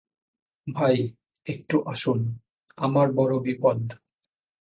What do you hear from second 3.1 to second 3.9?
বড় বিপদ।